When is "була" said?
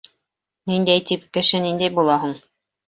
2.01-2.19